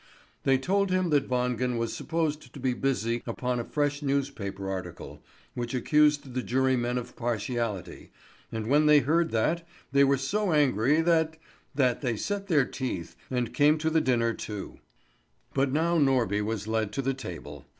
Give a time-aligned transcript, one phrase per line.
[0.45, 5.21] They told him that Wangen was supposed to be busy upon a fresh newspaper article,
[5.53, 8.09] which accused the jurymen of partiality,
[8.51, 11.37] and when they heard that, they were so angry that
[11.75, 14.79] that they set their teeth, and came to the dinner too.
[15.53, 17.65] But now Norby was led to the table.